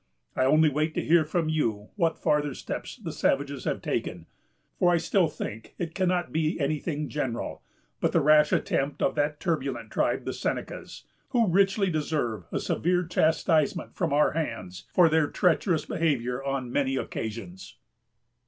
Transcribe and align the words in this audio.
I 0.35 0.45
only 0.45 0.67
wait 0.69 0.95
to 0.95 1.05
hear 1.05 1.23
from 1.23 1.47
you 1.47 1.89
what 1.95 2.17
farther 2.17 2.55
steps 2.55 2.95
the 2.97 3.11
savages 3.11 3.65
have 3.65 3.83
taken; 3.83 4.25
for 4.79 4.91
I 4.91 4.97
still 4.97 5.27
think 5.27 5.75
it 5.77 5.93
cannot 5.93 6.31
be 6.31 6.59
any 6.59 6.79
thing 6.79 7.07
general, 7.07 7.61
but 7.99 8.11
the 8.11 8.19
rash 8.19 8.51
attempt 8.51 9.03
of 9.03 9.13
that 9.13 9.39
turbulent 9.39 9.91
tribe, 9.91 10.25
the 10.25 10.33
Senecas, 10.33 11.03
who 11.29 11.45
richly 11.47 11.91
deserve 11.91 12.45
a 12.51 12.59
severe 12.59 13.03
chastisement 13.03 13.93
from 13.95 14.11
our 14.11 14.31
hands, 14.31 14.87
for 14.91 15.07
their 15.07 15.27
treacherous 15.27 15.85
behavior 15.85 16.43
on 16.43 16.71
many 16.71 16.95
occasions." 16.95 17.77